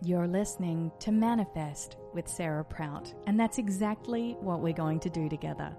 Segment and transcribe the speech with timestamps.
[0.00, 5.28] You're listening to Manifest with Sarah Prout, and that's exactly what we're going to do
[5.28, 5.74] together.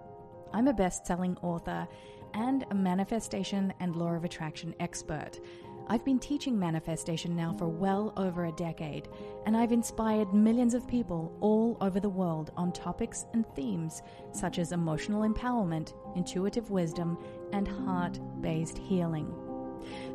[0.51, 1.87] I'm a best selling author
[2.33, 5.39] and a manifestation and law of attraction expert.
[5.87, 9.07] I've been teaching manifestation now for well over a decade,
[9.45, 14.01] and I've inspired millions of people all over the world on topics and themes
[14.33, 17.17] such as emotional empowerment, intuitive wisdom,
[17.53, 19.33] and heart based healing.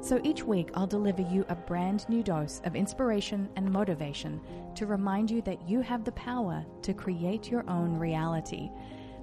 [0.00, 4.40] So each week, I'll deliver you a brand new dose of inspiration and motivation
[4.74, 8.70] to remind you that you have the power to create your own reality.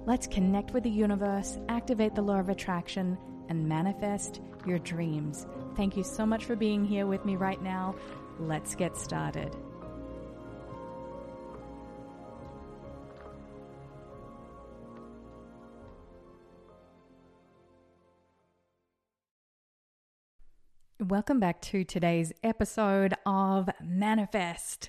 [0.04, 3.16] Let's connect with the universe, activate the law of attraction,
[3.48, 5.46] and manifest your dreams.
[5.76, 7.94] Thank you so much for being here with me right now.
[8.38, 9.54] Let's get started.
[21.08, 24.88] Welcome back to today's episode of Manifest.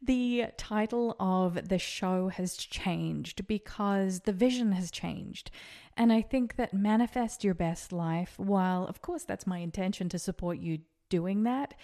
[0.00, 5.50] The title of the show has changed because the vision has changed.
[5.96, 10.18] And I think that manifest your best life, while of course that's my intention to
[10.20, 10.78] support you
[11.08, 11.74] doing that,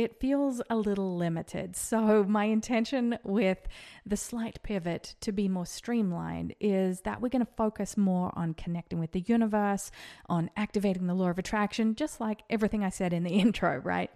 [0.00, 1.76] it feels a little limited.
[1.76, 3.58] So, my intention with
[4.06, 8.54] the slight pivot to be more streamlined is that we're going to focus more on
[8.54, 9.90] connecting with the universe,
[10.26, 14.10] on activating the law of attraction, just like everything I said in the intro, right?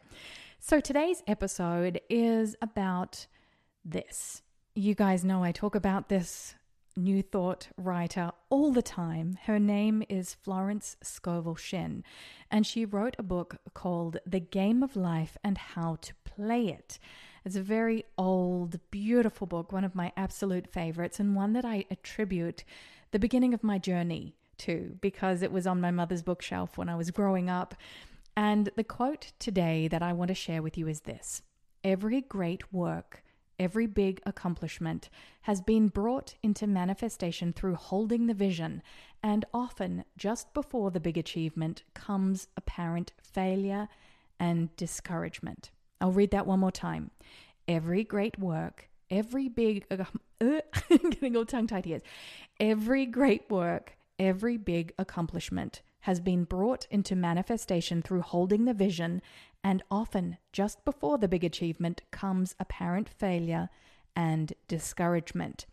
[0.58, 3.26] So, today's episode is about
[3.84, 4.40] this.
[4.74, 6.54] You guys know I talk about this
[6.96, 9.38] New Thought writer all the time.
[9.44, 12.04] Her name is Florence Scovel Shinn,
[12.50, 17.00] and she wrote a book called The Game of Life and How to Play It.
[17.44, 21.84] It's a very old, beautiful book, one of my absolute favorites, and one that I
[21.90, 22.62] attribute
[23.10, 26.94] the beginning of my journey to because it was on my mother's bookshelf when I
[26.94, 27.74] was growing up.
[28.36, 31.42] And the quote today that I want to share with you is this
[31.82, 33.23] Every great work
[33.58, 35.08] Every big accomplishment
[35.42, 38.82] has been brought into manifestation through holding the vision,
[39.22, 43.88] and often just before the big achievement comes apparent failure
[44.40, 45.70] and discouragement.
[46.00, 47.10] I'll read that one more time.
[47.68, 50.04] Every great work, every big, uh,
[50.88, 52.02] getting all tongue tied here.
[52.58, 59.22] Every great work, every big accomplishment has been brought into manifestation through holding the vision
[59.62, 63.70] and often, just before the big achievement, comes apparent failure
[64.14, 65.64] and discouragement.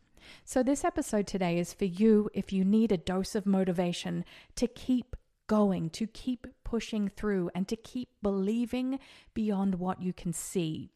[0.45, 4.23] So, this episode today is for you if you need a dose of motivation
[4.55, 8.99] to keep going, to keep pushing through, and to keep believing
[9.33, 10.93] beyond what you can see.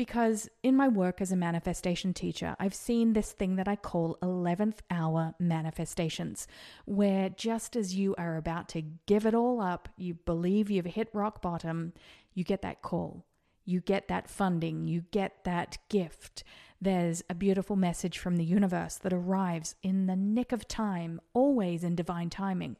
[0.00, 4.16] Because in my work as a manifestation teacher, I've seen this thing that I call
[4.22, 6.48] 11th hour manifestations,
[6.86, 11.10] where just as you are about to give it all up, you believe you've hit
[11.12, 11.92] rock bottom,
[12.32, 13.26] you get that call,
[13.66, 16.44] you get that funding, you get that gift.
[16.80, 21.84] There's a beautiful message from the universe that arrives in the nick of time, always
[21.84, 22.76] in divine timing.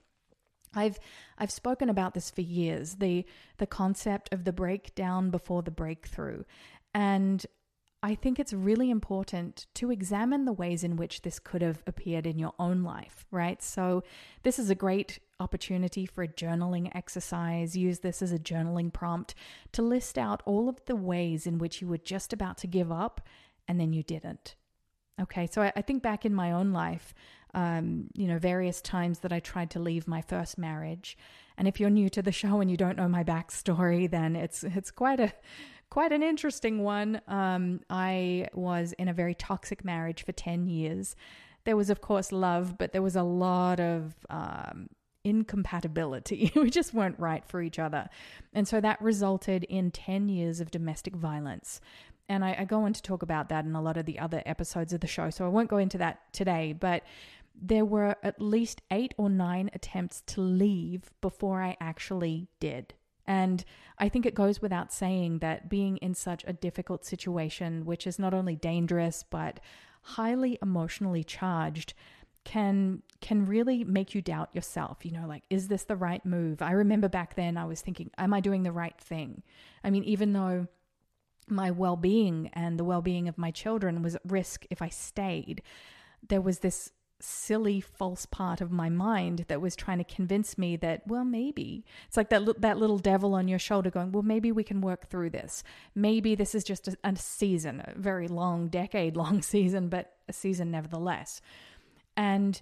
[0.75, 0.99] I've
[1.39, 3.25] I've spoken about this for years, the
[3.59, 6.45] the concept of the breakdown before the breakthrough.
[6.95, 7.45] And
[8.03, 12.27] I think it's really important to examine the ways in which this could have appeared
[12.27, 13.63] in your own life, right?
[13.63, 14.03] So,
[14.43, 17.77] this is a great opportunity for a journaling exercise.
[17.77, 19.35] Use this as a journaling prompt
[19.73, 22.91] to list out all of the ways in which you were just about to give
[22.91, 23.21] up
[23.69, 24.55] and then you didn't.
[25.21, 27.15] Okay, so I, I think back in my own life,
[27.53, 31.19] um, you know, various times that I tried to leave my first marriage.
[31.59, 34.65] And if you're new to the show and you don't know my backstory, then it's
[34.65, 35.33] it's quite a
[35.91, 37.21] quite an interesting one.
[37.29, 41.17] Um, I was in a very toxic marriage for 10 years.
[41.65, 44.89] There was, of course, love, but there was a lot of um,
[45.25, 46.53] incompatibility.
[46.57, 48.09] we just weren't right for each other.
[48.53, 51.81] And so that resulted in 10 years of domestic violence.
[52.29, 54.43] And I, I go on to talk about that in a lot of the other
[54.47, 55.31] episodes of the show.
[55.31, 57.03] So I won't go into that today, but
[57.61, 62.95] there were at least eight or nine attempts to leave before I actually did.
[63.31, 63.65] And
[63.97, 68.19] I think it goes without saying that being in such a difficult situation, which is
[68.19, 69.61] not only dangerous but
[70.03, 71.95] highly emotionally charged,
[72.43, 75.05] can can really make you doubt yourself.
[75.05, 76.61] You know like is this the right move?
[76.61, 79.45] I remember back then i was thinking am i doing the right thing?
[79.85, 80.67] I mean even though
[81.47, 85.63] my well-being and the well-being of my children was at risk if i stayed
[86.29, 90.77] there was this silly false part of my mind that was trying to convince me
[90.77, 91.85] that well maybe.
[92.09, 95.09] It's like that that little devil on your shoulder going well maybe we can work
[95.09, 95.63] through this.
[95.95, 100.33] Maybe this is just a, a season a very long decade long season but a
[100.33, 101.41] season nevertheless.
[102.17, 102.61] And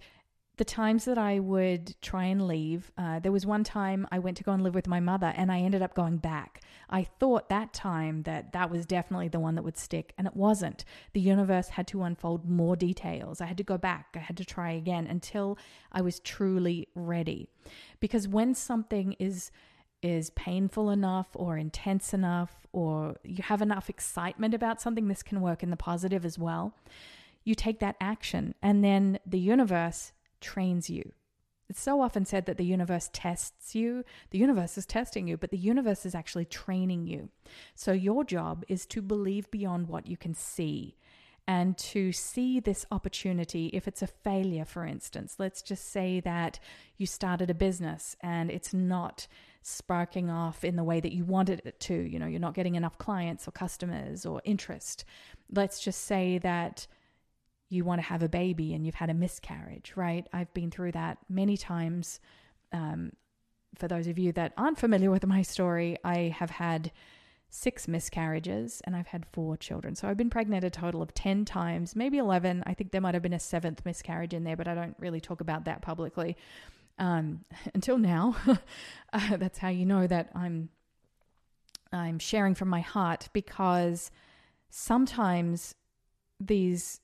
[0.58, 4.36] the times that I would try and leave, uh, there was one time I went
[4.38, 6.60] to go and live with my mother and I ended up going back.
[6.90, 10.34] I thought that time that that was definitely the one that would stick, and it
[10.34, 10.84] wasn't.
[11.12, 13.40] The universe had to unfold more details.
[13.40, 15.58] I had to go back, I had to try again until
[15.92, 17.48] I was truly ready.
[18.00, 19.50] Because when something is
[20.00, 25.40] is painful enough or intense enough or you have enough excitement about something this can
[25.40, 26.72] work in the positive as well
[27.42, 31.12] you take that action and then the universe trains you.
[31.68, 34.04] It's so often said that the universe tests you.
[34.30, 37.28] The universe is testing you, but the universe is actually training you.
[37.74, 40.96] So your job is to believe beyond what you can see
[41.46, 45.36] and to see this opportunity if it's a failure, for instance.
[45.38, 46.58] Let's just say that
[46.96, 49.26] you started a business and it's not
[49.62, 51.94] sparking off in the way that you wanted it to.
[51.94, 55.04] You know, you're not getting enough clients or customers or interest.
[55.50, 56.86] Let's just say that
[57.68, 60.26] you want to have a baby and you've had a miscarriage, right?
[60.32, 62.20] I've been through that many times.
[62.72, 63.12] Um,
[63.76, 66.90] for those of you that aren't familiar with my story, I have had
[67.50, 69.94] six miscarriages and I've had four children.
[69.94, 72.62] So I've been pregnant a total of 10 times, maybe 11.
[72.66, 75.20] I think there might have been a seventh miscarriage in there, but I don't really
[75.20, 76.36] talk about that publicly
[76.98, 77.44] um,
[77.74, 78.36] until now.
[79.12, 80.70] uh, that's how you know that I'm
[81.90, 84.10] I'm sharing from my heart because
[84.68, 85.74] sometimes
[86.38, 87.00] these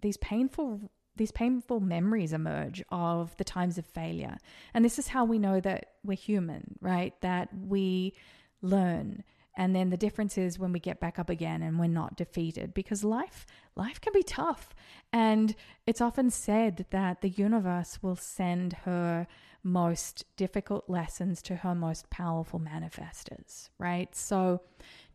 [0.00, 4.38] these painful these painful memories emerge of the times of failure.
[4.72, 7.12] And this is how we know that we're human, right?
[7.20, 8.14] That we
[8.62, 9.24] learn.
[9.56, 12.72] And then the difference is when we get back up again and we're not defeated
[12.72, 13.44] because life
[13.76, 14.74] life can be tough.
[15.12, 15.54] And
[15.86, 19.26] it's often said that the universe will send her
[19.62, 24.14] most difficult lessons to her most powerful manifestors, right?
[24.14, 24.62] So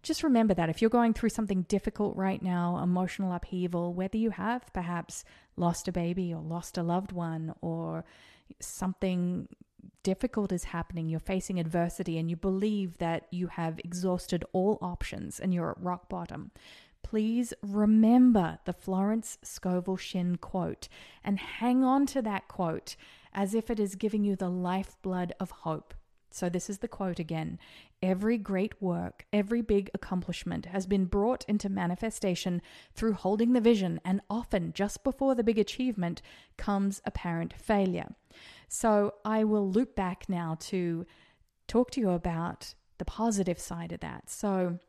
[0.06, 4.30] just remember that if you're going through something difficult right now, emotional upheaval, whether you
[4.30, 5.26] have perhaps
[5.58, 8.06] lost a baby or lost a loved one or
[8.60, 9.48] something
[10.04, 15.40] difficult is happening, you're facing adversity, and you believe that you have exhausted all options
[15.40, 16.52] and you're at rock bottom,
[17.02, 20.88] please remember the Florence Scovel Shinn quote
[21.24, 22.96] and hang on to that quote
[23.34, 25.96] as if it is giving you the lifeblood of hope.
[26.36, 27.60] So, this is the quote again
[28.02, 32.62] Every great work, every big accomplishment has been brought into manifestation
[32.94, 36.22] through holding the vision, and often just before the big achievement
[36.58, 38.14] comes apparent failure.
[38.68, 41.06] So, I will loop back now to
[41.68, 44.30] talk to you about the positive side of that.
[44.30, 44.80] So,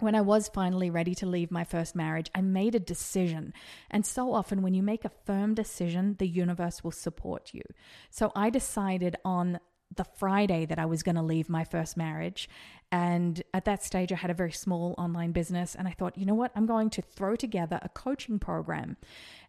[0.00, 3.54] when I was finally ready to leave my first marriage, I made a decision.
[3.88, 7.62] And so often, when you make a firm decision, the universe will support you.
[8.10, 9.60] So I decided on
[9.96, 12.48] the Friday that I was going to leave my first marriage.
[12.90, 15.74] And at that stage, I had a very small online business.
[15.74, 16.52] And I thought, you know what?
[16.54, 18.96] I'm going to throw together a coaching program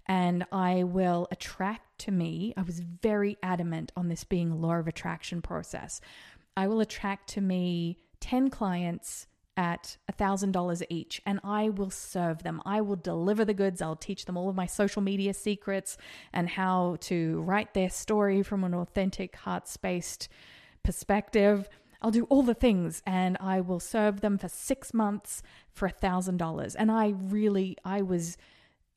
[0.05, 2.53] and I will attract to me.
[2.57, 6.01] I was very adamant on this being a law of attraction process.
[6.57, 12.61] I will attract to me 10 clients at $1,000 each and I will serve them.
[12.65, 13.81] I will deliver the goods.
[13.81, 15.97] I'll teach them all of my social media secrets
[16.31, 20.29] and how to write their story from an authentic, heart spaced
[20.83, 21.69] perspective.
[22.01, 25.41] I'll do all the things and I will serve them for six months
[25.71, 26.75] for $1,000.
[26.77, 28.37] And I really, I was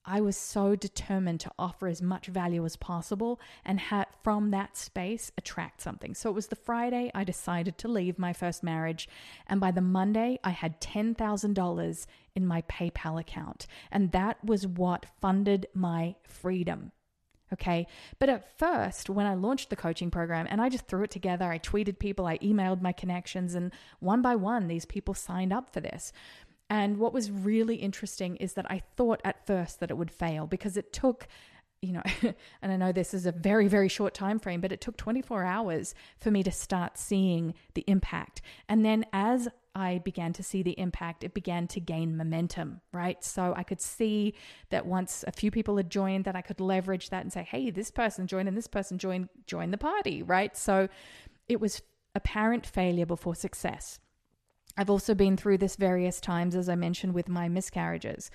[0.06, 4.76] I was so determined to offer as much value as possible and ha- from that
[4.76, 6.14] space attract something.
[6.14, 9.08] So it was the Friday I decided to leave my first marriage.
[9.48, 12.06] And by the Monday, I had $10,000
[12.36, 13.66] in my PayPal account.
[13.90, 16.92] And that was what funded my freedom.
[17.52, 17.86] Okay.
[18.18, 21.44] But at first, when I launched the coaching program and I just threw it together,
[21.44, 25.72] I tweeted people, I emailed my connections, and one by one, these people signed up
[25.72, 26.12] for this.
[26.68, 30.46] And what was really interesting is that I thought at first that it would fail
[30.46, 31.28] because it took
[31.82, 32.02] you know
[32.62, 35.44] and i know this is a very very short time frame but it took 24
[35.44, 38.42] hours for me to start seeing the impact.
[38.68, 43.22] And then as i began to see the impact it began to gain momentum right?
[43.22, 44.34] So i could see
[44.70, 47.70] that once a few people had joined that i could leverage that and say hey
[47.70, 50.56] this person joined and this person joined join the party right?
[50.56, 50.88] So
[51.48, 51.82] it was
[52.14, 53.98] apparent failure before success
[54.76, 58.30] I've also been through this various times, as I mentioned, with my miscarriages,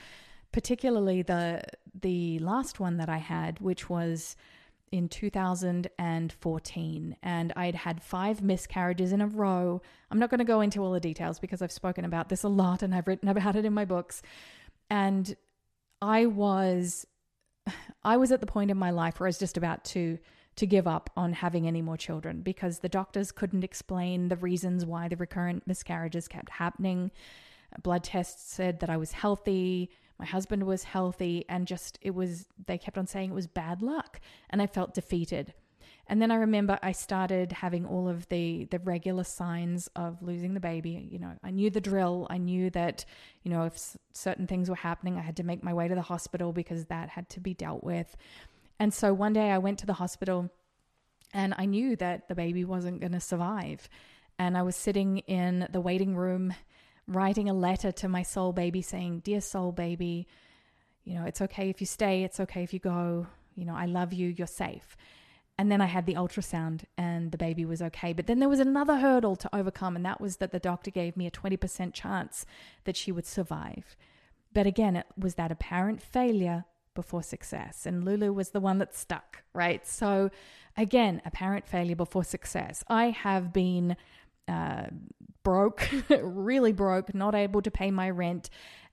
[0.52, 1.62] particularly the
[2.00, 4.36] the last one that I had, which was
[4.92, 9.82] in 2014, and I'd had five miscarriages in a row.
[10.10, 12.50] I'm not going to go into all the details because I've spoken about this a
[12.50, 14.22] lot and I've written about it in my books.
[14.90, 15.34] And
[16.02, 17.08] I was
[18.04, 20.18] I was at the point in my life where I was just about to
[20.56, 24.86] to give up on having any more children because the doctors couldn't explain the reasons
[24.86, 27.12] why the recurrent miscarriages kept happening.
[27.74, 29.90] Uh, blood tests said that I was healthy.
[30.20, 33.82] My husband was healthy, and just it was, they kept on saying it was bad
[33.82, 34.20] luck.
[34.50, 35.54] And I felt defeated.
[36.08, 40.54] And then I remember I started having all of the the regular signs of losing
[40.54, 41.08] the baby.
[41.10, 42.28] You know, I knew the drill.
[42.30, 43.06] I knew that,
[43.44, 46.02] you know, if certain things were happening, I had to make my way to the
[46.02, 48.18] hospital because that had to be dealt with.
[48.82, 50.50] And so one day I went to the hospital
[51.36, 53.88] and I knew that the baby wasn't going to survive.
[54.40, 56.56] And I was sitting in the waiting room
[57.08, 60.26] writing a letter to my soul baby saying, "Dear soul baby,
[61.04, 63.28] you know, it's okay if you stay, it's okay if you go.
[63.54, 64.98] You know, I love you, you're safe."
[65.60, 68.14] And then I had the ultrasound and the baby was okay.
[68.14, 71.16] But then there was another hurdle to overcome, and that was that the doctor gave
[71.16, 72.48] me a 20% chance
[72.86, 73.96] that she would survive.
[74.52, 77.86] But again, it was that apparent failure before success.
[77.86, 79.86] And Lulu was the one that stuck, right?
[79.88, 80.30] So,
[80.78, 82.84] again, apparent failure before success.
[82.88, 83.96] I have been
[84.48, 84.88] uh,
[85.44, 88.50] broke, really broke, not able to pay my rent,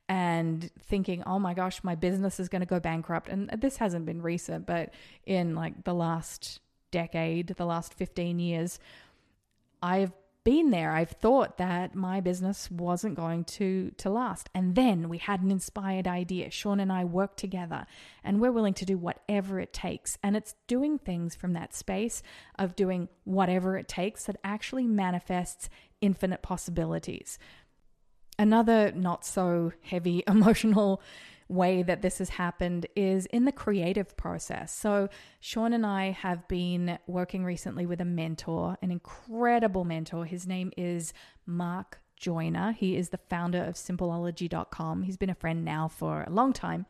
[0.09, 3.29] and thinking, oh my gosh, my business is going to go bankrupt.
[3.29, 4.95] And this hasn't been recent, but
[5.27, 8.79] in like the last decade, the last 15 years,
[9.83, 10.13] I've
[10.45, 10.93] been there.
[10.93, 14.49] I've thought that my business wasn't going to to last.
[14.55, 16.51] And then we had an inspired idea.
[16.51, 17.87] Sean and I worked together
[18.25, 20.17] and we're willing to do whatever it takes.
[20.23, 22.23] And it's doing things from that space
[22.59, 25.69] of doing whatever it takes that actually manifests
[26.01, 27.39] infinite possibilities.
[28.39, 31.03] Another not so heavy emotional
[31.49, 34.75] way that this has happened is in the creative process.
[34.75, 35.09] So,
[35.41, 40.25] Sean and I have been working recently with a mentor, an incredible mentor.
[40.25, 41.13] His name is
[41.47, 42.73] Mark Joyner.
[42.73, 45.03] He is the founder of simpleology.com.
[45.03, 46.87] He's been a friend now for a long time.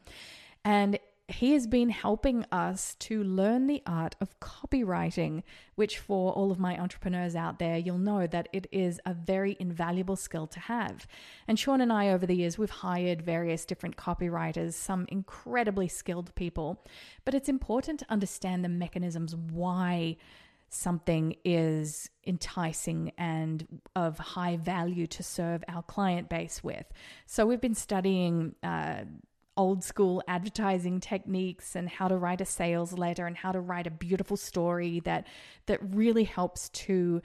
[0.65, 0.99] And
[1.29, 5.43] he has been helping us to learn the art of copywriting,
[5.75, 9.55] which, for all of my entrepreneurs out there, you'll know that it is a very
[9.61, 11.07] invaluable skill to have.
[11.47, 16.35] And Sean and I, over the years, we've hired various different copywriters, some incredibly skilled
[16.35, 16.83] people,
[17.27, 20.17] but it's important to understand the mechanisms why
[20.71, 26.87] something is enticing and of high value to serve our client base with.
[27.27, 28.55] So we've been studying.
[28.63, 29.05] Uh,
[29.59, 33.87] old school advertising techniques and how to write a sales letter and how to write
[33.87, 35.27] a beautiful story that
[35.67, 37.21] that really helps to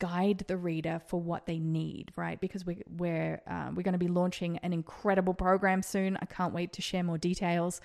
[0.00, 2.40] guide the reader for what they need right?
[2.40, 6.18] Because we, we're uh, we're going to be launching an incredible program soon.
[6.20, 7.80] I can't wait to share more details.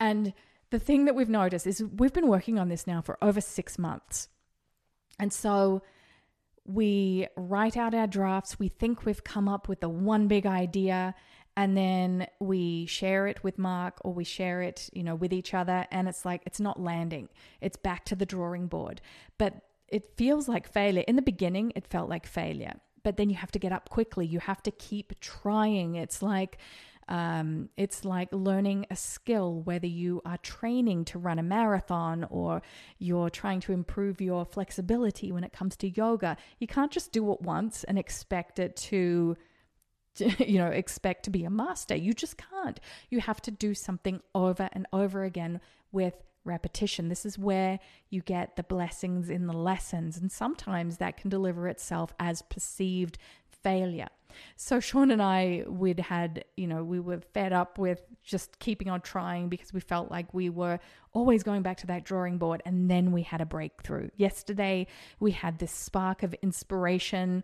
[0.00, 0.32] And
[0.70, 3.78] the thing that we've noticed is we've been working on this now for over six
[3.78, 4.28] months.
[5.18, 5.82] And so
[6.64, 8.58] we write out our drafts.
[8.58, 11.14] We think we've come up with the one big idea
[11.58, 15.54] and then we share it with Mark or we share it, you know, with each
[15.54, 17.28] other and it's like it's not landing.
[17.60, 19.00] It's back to the drawing board.
[19.38, 19.54] But
[19.88, 21.02] it feels like failure.
[21.08, 22.74] In the beginning, it felt like failure.
[23.02, 24.24] But then you have to get up quickly.
[24.24, 25.96] You have to keep trying.
[25.96, 26.58] It's like
[27.08, 32.62] um, it's like learning a skill, whether you are training to run a marathon or
[32.98, 36.36] you're trying to improve your flexibility when it comes to yoga.
[36.60, 39.36] You can't just do it once and expect it to
[40.38, 41.96] you know expect to be a master.
[41.96, 42.80] You just can't.
[43.10, 45.60] You have to do something over and over again
[45.92, 47.08] with repetition.
[47.08, 47.78] This is where
[48.10, 53.18] you get the blessings in the lessons and sometimes that can deliver itself as perceived
[53.62, 54.08] failure.
[54.56, 58.90] So Sean and I we'd had you know we were fed up with just keeping
[58.90, 60.78] on trying because we felt like we were
[61.12, 64.08] always going back to that drawing board and then we had a breakthrough.
[64.16, 64.86] Yesterday
[65.18, 67.42] we had this spark of inspiration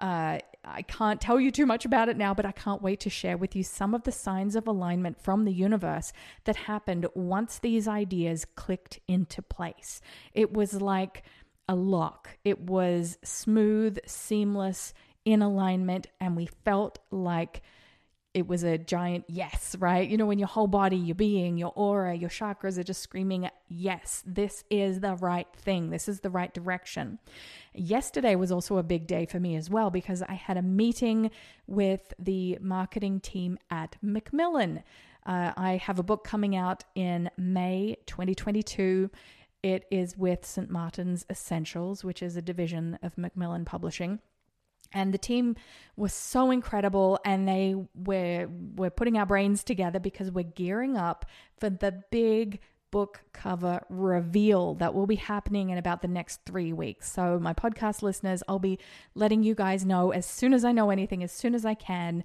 [0.00, 3.10] uh, I can't tell you too much about it now, but I can't wait to
[3.10, 6.12] share with you some of the signs of alignment from the universe
[6.44, 10.00] that happened once these ideas clicked into place.
[10.32, 11.22] It was like
[11.68, 17.62] a lock, it was smooth, seamless, in alignment, and we felt like
[18.34, 20.08] it was a giant yes, right?
[20.08, 23.48] You know, when your whole body, your being, your aura, your chakras are just screaming,
[23.68, 25.90] yes, this is the right thing.
[25.90, 27.20] This is the right direction.
[27.74, 31.30] Yesterday was also a big day for me as well because I had a meeting
[31.68, 34.82] with the marketing team at Macmillan.
[35.24, 39.10] Uh, I have a book coming out in May 2022.
[39.62, 40.68] It is with St.
[40.68, 44.18] Martin's Essentials, which is a division of Macmillan Publishing
[44.94, 45.56] and the team
[45.96, 51.26] was so incredible and they were were putting our brains together because we're gearing up
[51.58, 52.60] for the big
[52.90, 57.10] book cover reveal that will be happening in about the next 3 weeks.
[57.10, 58.78] So my podcast listeners, I'll be
[59.16, 62.22] letting you guys know as soon as I know anything as soon as I can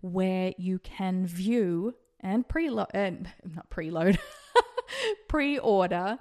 [0.00, 4.16] where you can view and preload and uh, not preload
[5.28, 6.18] pre-order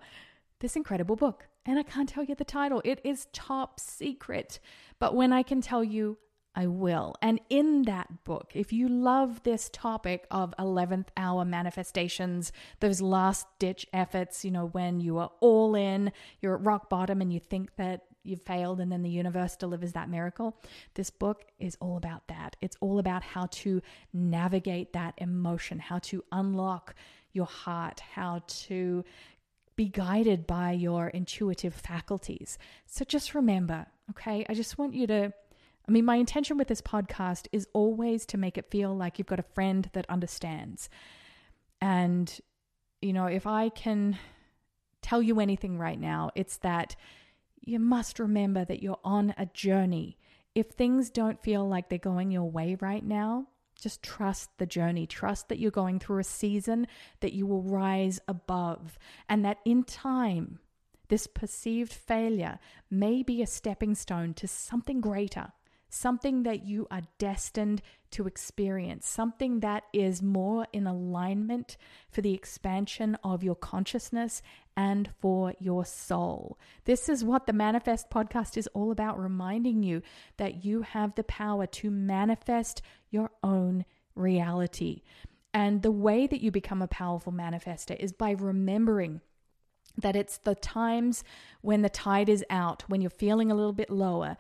[0.60, 1.48] this incredible book.
[1.66, 2.82] And I can't tell you the title.
[2.84, 4.60] It is top secret.
[5.00, 6.18] But when I can tell you
[6.54, 7.16] I will.
[7.22, 12.52] And in that book, if you love this topic of 11th hour manifestations,
[12.82, 17.22] those last ditch efforts, you know, when you are all in, you're at rock bottom
[17.22, 20.58] and you think that you've failed and then the universe delivers that miracle.
[20.94, 22.58] This book is all about that.
[22.62, 23.82] It's all about how to
[24.14, 26.96] navigate that emotion, how to unlock
[27.34, 29.06] your heart, how to
[29.82, 32.60] be guided by your intuitive faculties.
[32.86, 34.46] So just remember, okay?
[34.48, 35.34] I just want you to
[35.88, 39.28] I mean, my intention with this podcast is always to make it feel like you've
[39.28, 40.88] got a friend that understands.
[41.82, 42.40] And,
[43.02, 44.20] you know, if I can
[45.02, 46.96] tell you anything right now, it's that
[47.60, 50.20] you must remember that you're on a journey.
[50.54, 53.48] If things don't feel like they're going your way right now,
[53.82, 55.06] just trust the journey.
[55.06, 56.88] Trust that you're going through a season
[57.20, 58.98] that you will rise above,
[59.28, 60.60] and that in time,
[61.10, 62.60] this perceived failure
[62.90, 65.52] may be a stepping stone to something greater
[65.92, 67.82] something that you are destined
[68.12, 71.78] to experience, something that is more in alignment
[72.10, 74.42] for the expansion of your consciousness
[74.76, 76.58] and for your soul.
[76.86, 80.02] This is what the Manifest podcast is all about reminding you
[80.38, 85.04] that you have the power to manifest your own reality.
[85.54, 89.22] And the way that you become a powerful manifester is by remembering
[89.98, 91.24] that it's the times
[91.62, 94.38] when the tide is out, when you're feeling a little bit lower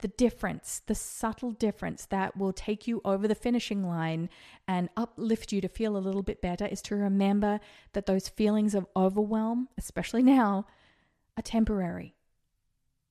[0.00, 4.28] the difference, the subtle difference that will take you over the finishing line
[4.66, 7.58] and uplift you to feel a little bit better is to remember
[7.94, 10.66] that those feelings of overwhelm, especially now,
[11.36, 12.14] are temporary.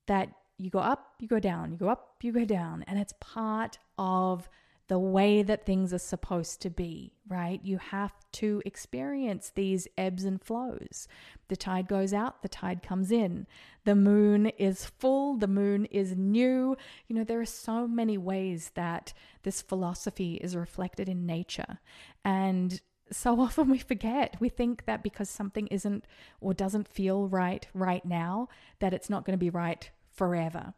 [0.05, 3.13] That you go up, you go down, you go up, you go down, and it's
[3.19, 4.49] part of
[4.87, 7.59] the way that things are supposed to be, right?
[7.63, 11.07] You have to experience these ebbs and flows.
[11.49, 13.47] The tide goes out, the tide comes in.
[13.83, 16.77] The moon is full, the moon is new.
[17.07, 19.13] You know, there are so many ways that
[19.43, 21.79] this philosophy is reflected in nature.
[22.23, 24.37] And so often we forget.
[24.39, 26.05] We think that because something isn't
[26.39, 28.47] or doesn't feel right right now,
[28.79, 30.73] that it's not going to be right forever.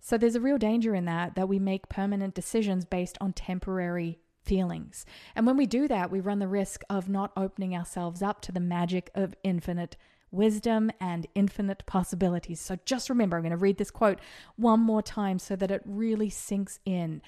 [0.00, 4.18] So there's a real danger in that, that we make permanent decisions based on temporary
[4.42, 5.04] feelings.
[5.34, 8.52] And when we do that, we run the risk of not opening ourselves up to
[8.52, 9.96] the magic of infinite
[10.30, 12.60] wisdom and infinite possibilities.
[12.60, 14.20] So just remember, I'm going to read this quote
[14.56, 17.22] one more time so that it really sinks in.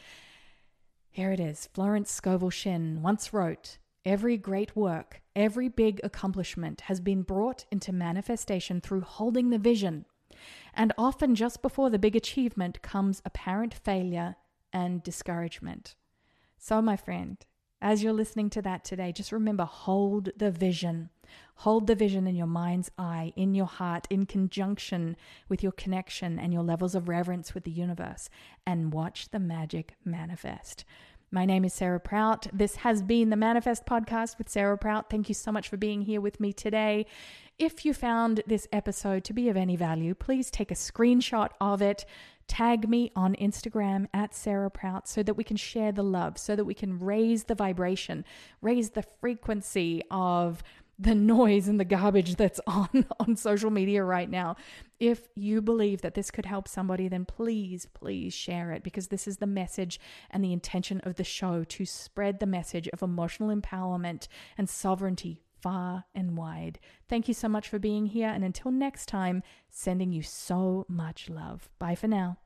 [1.11, 6.99] Here it is Florence Scovel Shinn once wrote, Every great work, every big accomplishment has
[6.99, 10.07] been brought into manifestation through holding the vision
[10.75, 14.37] and often just before the big achievement comes apparent failure
[14.73, 15.95] and discouragement.
[16.59, 17.45] So, my friend,
[17.81, 21.11] as you're listening to that today, just remember hold the vision.
[21.57, 25.17] Hold the vision in your mind's eye, in your heart, in conjunction
[25.49, 28.31] with your connection and your levels of reverence with the universe,
[28.65, 30.85] and watch the magic manifest.
[31.35, 32.47] My name is Sarah Prout.
[32.53, 35.09] This has been the Manifest Podcast with Sarah Prout.
[35.09, 37.07] Thank you so much for being here with me today.
[37.59, 41.81] If you found this episode to be of any value, please take a screenshot of
[41.81, 42.05] it.
[42.49, 46.55] Tag me on Instagram at Sarah Prout so that we can share the love, so
[46.55, 48.27] that we can raise the vibration,
[48.61, 50.63] raise the frequency of
[51.03, 54.57] the noise and the garbage that's on on social media right now.
[55.01, 59.27] If you believe that this could help somebody, then please, please share it because this
[59.27, 59.99] is the message
[60.31, 65.43] and the intention of the show to spread the message of emotional empowerment and sovereignty
[65.61, 66.79] far and wide.
[67.09, 68.29] Thank you so much for being here.
[68.29, 71.69] And until next time, sending you so much love.
[71.79, 72.39] Bye for now.